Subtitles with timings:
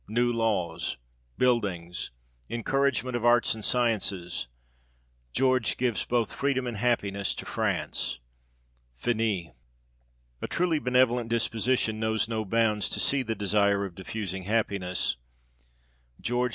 [0.07, 0.97] New laws.
[1.37, 2.09] Buildings.
[2.49, 4.47] Encouragement of arts and sciences.
[5.31, 8.17] George gives both freedom and happiness to France.
[8.97, 9.49] Finis.
[10.41, 15.17] A TRULY benevolent disposition knows no bounds to the desire of diffusing happiness:
[16.19, 16.49] George VI.